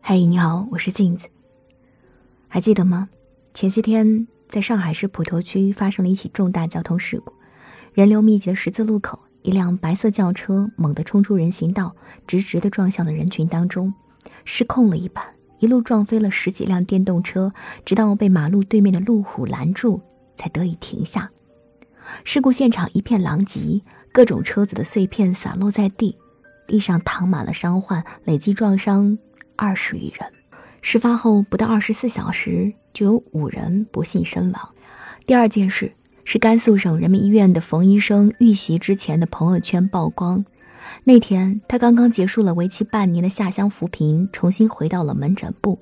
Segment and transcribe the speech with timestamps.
[0.00, 1.26] 嘿，你好，我是镜子。
[2.48, 3.08] 还记得吗？
[3.52, 7.32] 前些天在上海市普陀区发生了一起重大交通事故，
[7.92, 11.94] 人流密集的十字路口，一辆白色轿车猛地冲出人行道，
[12.26, 13.92] 直直地撞向了人群当中，
[14.44, 15.24] 失控了一般，
[15.58, 17.52] 一路撞飞了十几辆电动车，
[17.84, 20.00] 直到被马路对面的路虎拦住，
[20.36, 21.30] 才得以停下。
[22.22, 23.82] 事故现场一片狼藉，
[24.12, 26.16] 各种车子的碎片散落在地，
[26.68, 29.18] 地上躺满了伤患，累计撞伤。
[29.56, 30.32] 二十余人，
[30.82, 34.68] 事发后不到二十四小时，就有五人不幸身亡。
[35.26, 35.92] 第二件事
[36.24, 40.44] 是甘肃省人民医院的冯医生遇袭之前的朋友圈曝光。
[41.02, 45.80] 那天，他刚刚结束了为期半年的下乡扶贫，重新回到了门诊部。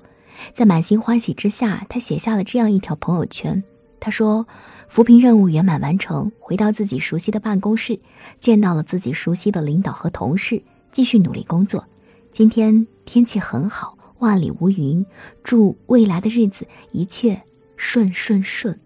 [0.53, 3.63] 在满心欢喜之下，他写下了这样一条朋友圈：
[3.99, 4.47] 他说，
[4.89, 7.99] 扶贫任务圆满完成，回到自己熟悉的办公室，
[8.39, 11.85] 见到了自己熟悉的领导和同事，继续努力工作。
[12.31, 15.05] 今天天气很好，万里无云，
[15.43, 17.43] 祝未来的日子一切
[17.77, 18.79] 顺顺顺。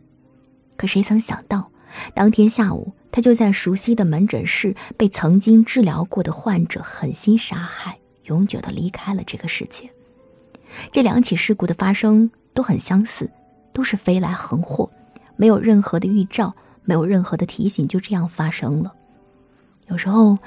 [0.75, 1.71] 可谁曾想到，
[2.13, 9.89] 当天下午，他就在熟悉的门诊室被曾经治疗过的患者狠心杀害，永久的离开了这个世界。
[10.91, 13.29] 这两起事故的发生都很相似，
[13.73, 14.91] 都是飞来横祸，
[15.35, 18.93] 没有任何的预兆，没有任何的提醒，就这样发生了。
[19.87, 20.37] 有时候，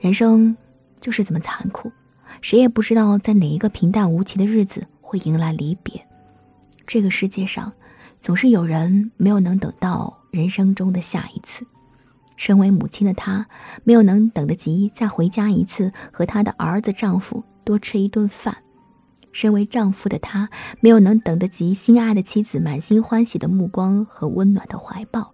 [0.00, 0.56] 人生
[1.00, 1.92] 就是这么残酷。
[2.40, 6.04] 谁也不知道在哪一个平淡无奇的日子会迎来离别。
[6.86, 7.72] 这个世界上，
[8.20, 11.66] 总是有人没有能等到人生中的下一次。
[12.36, 13.46] 身为母亲的她，
[13.84, 18.54] 没有能等得及再回家一次，和她的儿子丈夫多吃一顿饭；
[19.32, 20.48] 身为丈夫的他，
[20.80, 25.32] 没有能等得及心爱的妻子满心欢喜的目光和温暖的怀抱；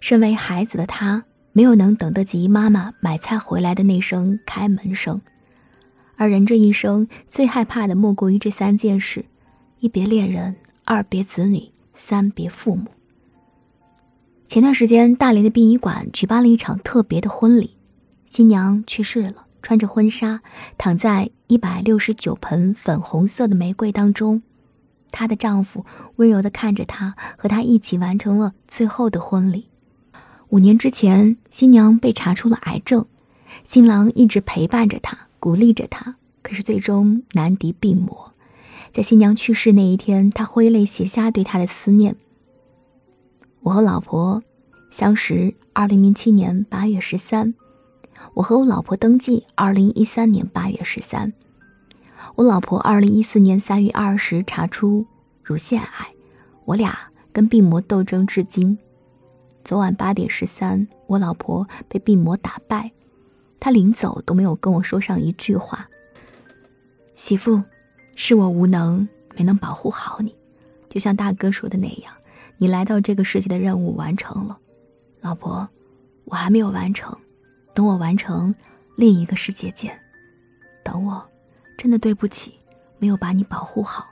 [0.00, 5.20] 身为孩子的他，没有能等得及妈妈买菜回来的那声开门声。
[6.16, 9.24] 而人这一生最害怕的，莫过于这三件事：
[9.80, 12.86] 一别恋人，二别子女，三别父母。
[14.46, 17.76] 前段时间，大连的殡仪馆举办了一场特别的婚礼，
[18.26, 20.42] 新娘去世了，穿着婚纱，
[20.78, 24.42] 躺在一百六十九盆粉红色的玫瑰当中，
[25.10, 25.84] 她的丈夫
[26.16, 29.68] 温柔地看着她，和她一起完成了最后的婚礼。
[30.50, 33.06] 五年之前，新娘被查出了癌症，
[33.64, 35.23] 新郎一直陪伴着她。
[35.44, 38.32] 鼓励着他，可是最终难敌病魔。
[38.94, 42.16] 在新娘去世那一天，他挥泪写下对她的思念。
[43.60, 44.42] 我和老婆
[44.90, 47.52] 相识二零零七年八月十三，
[48.32, 51.34] 我和我老婆登记二零一三年八月十三，
[52.36, 55.06] 我老婆二零一四年三月二十查出
[55.42, 56.06] 乳腺癌，
[56.64, 56.98] 我俩
[57.34, 58.78] 跟病魔斗争至今。
[59.62, 62.92] 昨晚八点十三，我老婆被病魔打败。
[63.64, 65.88] 他临走都没有跟我说上一句话。
[67.14, 67.62] 媳妇，
[68.14, 70.36] 是我无能，没能保护好你。
[70.90, 72.12] 就像大哥说的那样，
[72.58, 74.58] 你来到这个世界的任务完成了。
[75.22, 75.66] 老婆，
[76.26, 77.16] 我还没有完成，
[77.72, 78.54] 等我完成，
[78.96, 79.98] 另一个世界见。
[80.84, 81.26] 等我，
[81.78, 82.52] 真的对不起，
[82.98, 84.06] 没有把你保护好。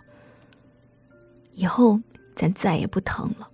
[1.52, 2.00] 以后
[2.34, 3.50] 咱再也不疼了。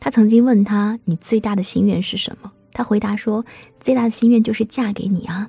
[0.00, 3.46] 他曾经问他：“你最大的心愿是什么？”他回答说
[3.80, 5.48] ：“最大的心愿就是嫁给你啊。”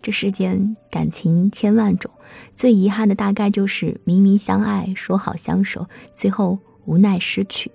[0.00, 2.10] 这世间感情千万种，
[2.54, 7.70] 最遗憾的大概就是明明相爱，说好相守，最后无奈失去。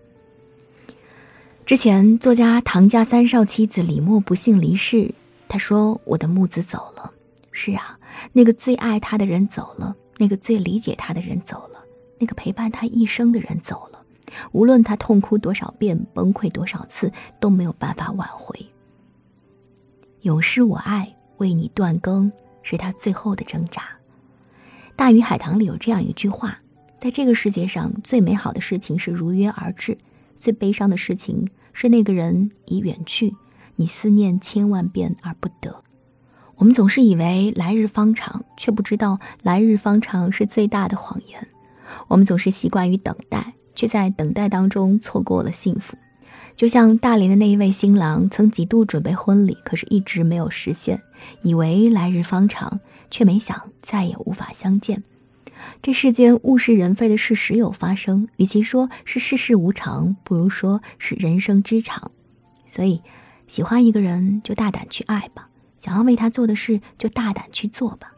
[1.65, 5.13] 之前作家唐家三少妻子李默不幸离世，
[5.47, 7.11] 他说：“我的木子走了。”
[7.51, 7.97] 是啊，
[8.33, 11.83] 那个最爱他的人走了，那个最理解他的人走了，
[12.19, 13.96] 那个陪伴他一生的人走了。
[14.51, 18.65] 无论他痛哭多少遍，崩溃多少次，都没有办法挽回。
[20.21, 22.31] 有失我爱，为你断更，
[22.63, 23.81] 是他最后的挣扎。
[24.95, 26.59] 《大鱼海棠》里有这样一句话：
[26.99, 29.97] 在这个世界上，最美好的事情是如约而至，
[30.39, 33.35] 最悲伤的事情是那个人已远去，
[33.75, 35.83] 你思念千万遍而不得。
[36.55, 41.47] 我们总是以为来日方长，却不知道来日方长是最大的谎言。
[42.07, 43.53] 我们总是习惯于等待。
[43.77, 45.95] 却在等待当中错过了幸福，
[46.55, 50.99] 就像大连的那一位新郎，曾几度准备婚礼，可是一直没有实现，
[51.43, 52.79] 以为来日方长，
[53.11, 55.03] 却没想再也无法相见。
[55.83, 62.11] 这世间物是人非的事时有发生，与其说是世事无常，不如说是人生之常。
[62.65, 63.03] 所以，
[63.45, 68.11] 喜欢一个人就大胆去爱吧，想要为他做的事就大胆去做吧。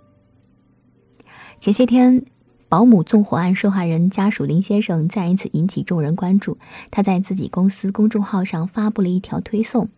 [1.59, 2.25] 前些天。
[2.69, 6.59] 保姆纵火案受害人家属林先生再一次引起众人关注。
[6.91, 9.89] 他在自己公司公众号上发布了一条推送：“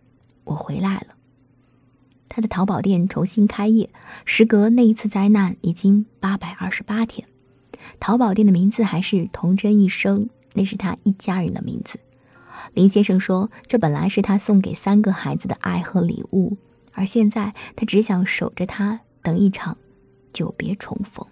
[0.44, 1.08] 我回来了。”
[2.30, 3.90] 他的淘宝店重新开业，
[4.24, 7.28] 时隔那一次灾难已经八百二十八天。
[8.00, 12.00] 淘宝店的名字还是童真一生，那是他一家人的名字。
[12.72, 16.56] 林先生说：“这本来是他送给三个孩子的爱和礼物，
[16.92, 19.76] 而现在他只想守着他，等一场
[20.32, 21.26] 久别重逢。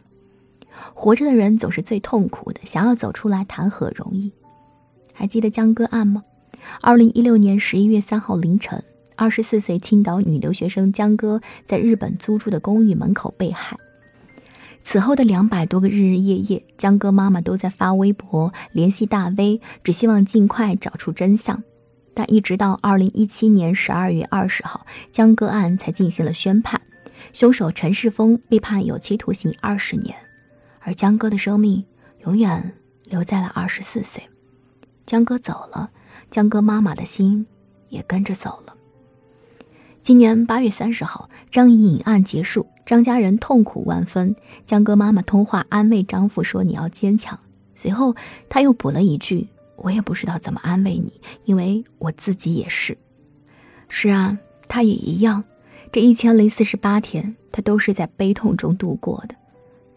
[0.95, 4.33] 活着的人总是最痛苦的，想要走出来谈何容易？
[5.13, 6.25] 还记得江歌案吗？
[6.81, 8.83] 二零一六年十一月三号凌晨。”
[9.17, 13.77] 二十四岁青岛女留学生江歌在日本租住的公寓门口被害。
[14.83, 21.63] 此后的两百多个日日夜夜，江歌妈妈都在发微博联系大 V，只希望尽快找出真相。
[22.15, 26.81] 但一直到二零一七年十二月二十号，江歌案才进行了宣判，
[27.35, 30.17] 凶手陈世峰被判有期徒刑二十年，
[30.81, 31.85] 而江歌的生命
[32.25, 32.75] 永远
[33.05, 34.23] 留在了二十四岁。
[35.07, 35.91] 江哥走了，
[36.31, 37.47] 江歌妈妈的心
[37.89, 38.75] 也跟着走了。
[40.03, 44.35] 今年八月三十号，张颖颖案结束，张家人痛苦万分。
[44.65, 47.39] 江歌妈妈通话安慰张父说：“你要坚强。”
[47.75, 48.15] 随后，
[48.49, 52.97] 她又补了一句：“我也不知道怎么安慰你，因为我自己也是。”
[53.91, 54.39] 是啊，
[54.69, 55.45] 她也一样。
[55.93, 59.35] 这一千零四十八天，她都是在悲痛中度过的。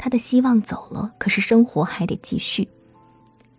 [0.03, 2.67] 他的希望走了，可是生活还得继续。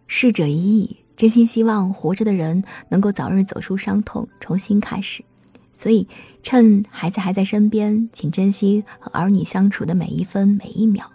[0.07, 5.25] 逝者已矣，真心希望活着的人能够早日走出伤痛，重新开始。
[5.73, 6.07] 所以，
[6.43, 11.11] 趁孩子还在身边，请珍惜和儿女相处的每一分每一秒。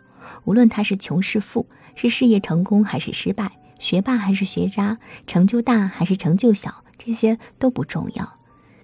[0.46, 4.98] 无论他是穷是富，是事业成功还是失败，学霸还是学渣，
[5.28, 8.34] 成就大还是成就小，这些都不重要。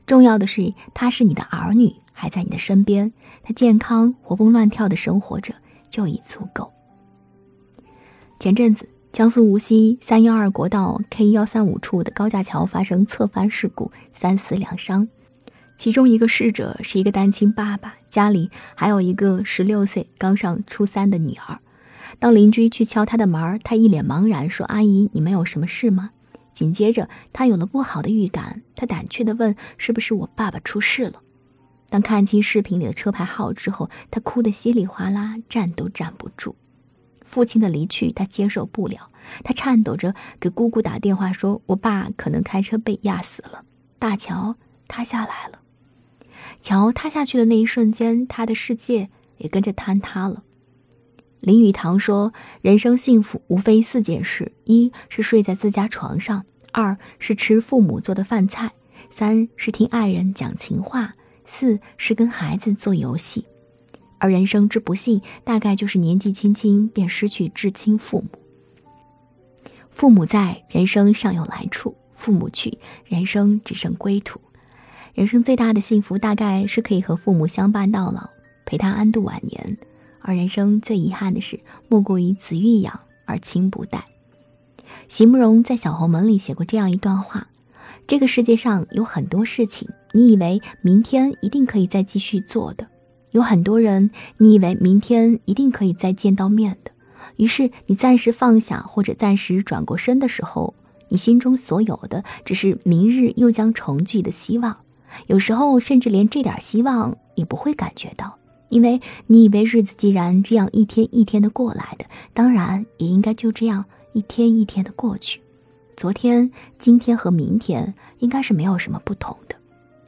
[0.06, 5.56] 重要的是，他是你的儿女，还在你的身边，他健康活蹦乱跳的生活着，
[5.96, 6.74] 就已足够。
[8.38, 15.08] 前阵子，江苏无锡三幺二国道 K 幺三五处的高架桥发生侧翻事故，三死两伤。
[15.78, 21.60] 其中一个逝者是一个单亲爸爸，家里还有一个十六岁刚上初三的女儿。
[22.20, 26.12] 当邻居去敲他的门，他一脸茫然说：“阿姨，你们有什么事吗？”
[26.54, 31.22] 紧接着，他有了不好的预感，他胆怯地问：“是不是我爸爸出事了？”
[31.90, 36.56] 当看清视频里的车牌号之后，他哭得稀里哗啦，站都站不住。
[37.24, 39.10] 父亲的离去，他接受不了，
[39.44, 43.64] 他颤抖着给姑姑打电话说：“我爸可能开车被压死了，
[43.98, 44.56] 大桥
[44.88, 45.60] 塌下来了。”
[46.62, 50.44] 桥塌下去的那一瞬间，他的世界也跟着坍塌了。
[51.40, 58.74] 林语堂说：“人生幸福无非四件事：一是睡在自家床上，二是吃父母做的饭菜，
[59.10, 63.46] 三是听爱人讲情话，四是跟孩子做游戏。
[64.18, 68.30] 而人生之不幸，大概就是年纪轻轻便失去至亲父母。
[69.92, 74.40] 父母在，人生尚有来处；父母去，人生只剩归途。”
[75.14, 78.30] 人生最大的幸福，大概是可以和父母相伴到老，
[78.66, 79.78] 陪他安度晚年；
[80.22, 84.06] 而人生最遗憾的事，莫过于子欲养而亲不待。
[85.08, 87.48] 席慕容在《小红门》里写过这样一段话：
[88.08, 92.86] 这个世界上有很多事情，你以为明天一定可以再继续做的；
[93.32, 96.92] 有很多人，你以为明天一定可以再见到面的。
[97.38, 100.76] 于是你暂时放下，或者暂时转过身的时候，
[101.10, 104.78] 你心中所有的，只是明日又将重聚的希望。
[105.28, 108.38] 有时候甚至连这点希望也不会感觉到，
[108.70, 115.42] 因为你以为日子既然这样一天一天的过来的，当然也应该就这样一天一天的过去。
[115.98, 119.56] 昨天、今天和明天应该是没有什么不同的，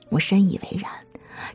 [0.10, 0.92] 我深以为然。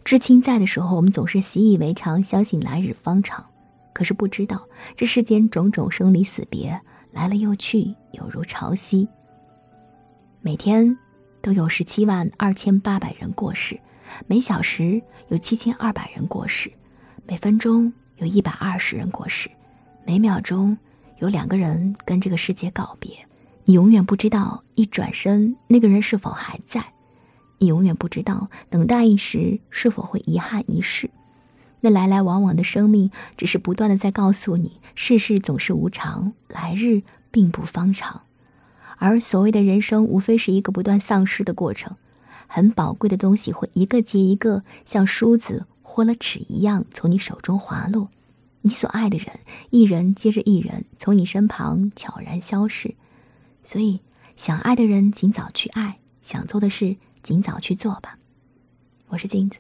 [0.05, 3.45] 知青在的时候，我们总是习以为常，相信来日方长。
[3.93, 9.07] 可是不知道这世间种种生离死别，来了又去，有如潮汐。
[10.41, 10.97] 每天。
[11.45, 13.77] 都有十七万二千八百人过世，
[14.29, 16.71] 每小时有七千二百人过世，
[17.27, 19.51] 每分钟有一百二十人过世，
[20.07, 20.79] 每秒钟
[21.19, 23.11] 有两个人跟这个世界告别。
[23.65, 26.93] 你永远不知道一转身那个人是否还在，
[27.59, 31.11] 你永远不知道等待一时是否会遗憾一世。
[31.81, 38.23] 那来来往往的生命，只是不断的在告诉你，世事总是无常，来日并不方长。
[38.99, 41.97] 而所谓的人生，无非是一个不断丧失的过程，
[42.47, 48.09] 很宝贵的东西会一个接一个，像梳子豁了齿一样从你手中滑落。
[48.61, 49.41] 你所爱的人，
[49.71, 52.95] 一人接着一人从你身旁悄然消逝。
[53.65, 54.01] 所以，
[54.37, 58.19] 想爱的人尽早去爱，想做的事尽早去做吧。
[59.07, 59.59] 我是金子，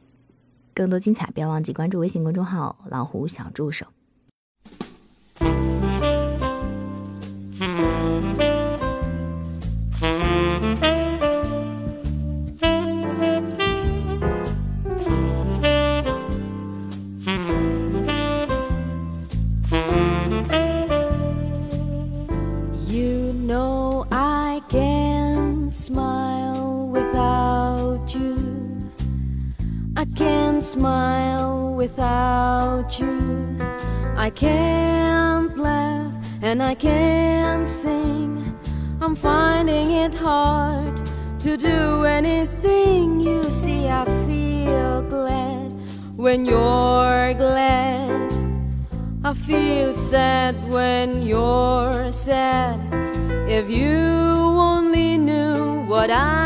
[0.74, 3.86] 更多精彩，不要忘记关注微信公众号“老虎小助手”。
[30.72, 33.58] Smile without you.
[34.16, 38.56] I can't laugh and I can't sing.
[39.00, 40.96] I'm finding it hard
[41.40, 43.20] to do anything.
[43.20, 45.72] You see, I feel glad
[46.16, 48.32] when you're glad.
[49.24, 52.80] I feel sad when you're sad.
[53.48, 53.98] If you
[54.70, 56.41] only knew what I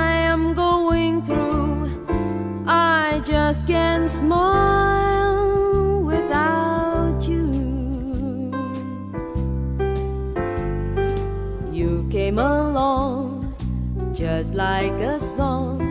[15.37, 15.83] song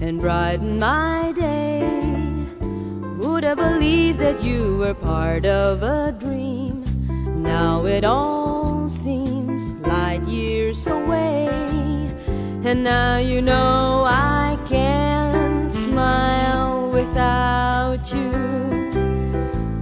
[0.00, 1.80] and brighten my day.
[3.18, 6.84] Who'd have believed that you were part of a dream?
[7.42, 11.48] Now it all seems light years away.
[12.68, 18.30] And now you know I can't smile without you.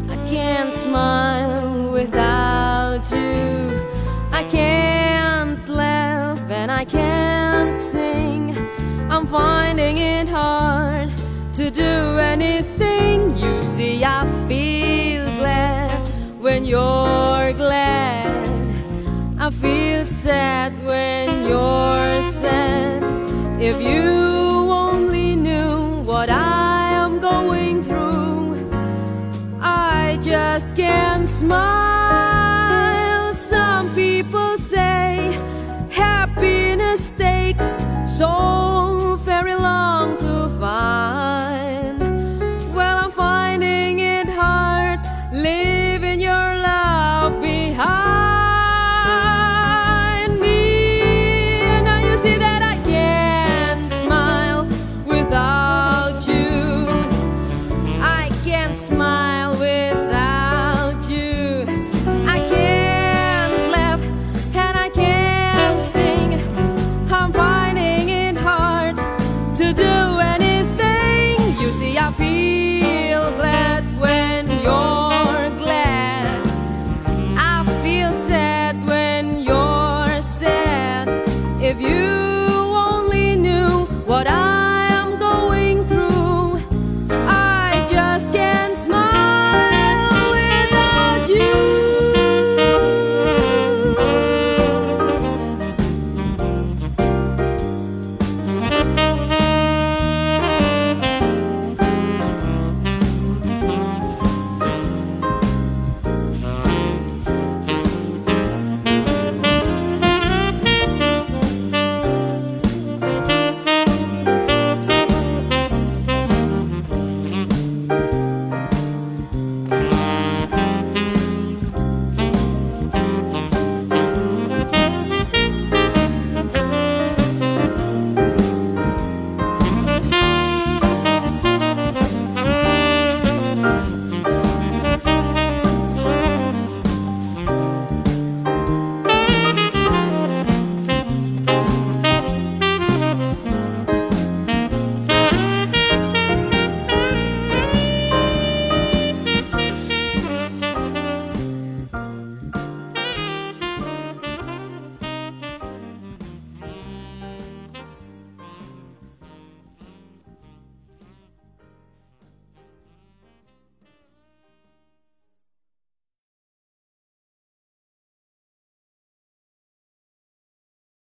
[0.09, 3.78] I can't smile without you.
[4.33, 8.52] I can't laugh and I can't sing
[9.33, 11.11] finding it hard
[11.55, 13.35] to do anything.
[13.39, 16.07] You see, I feel glad
[16.39, 18.47] when you're glad.
[19.39, 23.03] I feel sad when you're sad.
[23.59, 24.05] If you
[24.85, 28.71] only knew what I am going through,
[29.62, 33.33] I just can't smile.
[33.33, 35.33] Some people say
[35.89, 37.79] happiness takes
[38.19, 38.72] so